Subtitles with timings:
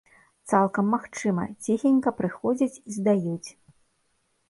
[0.53, 3.49] Цалкам магчыма, ціхенька прыходзяць і здаюць.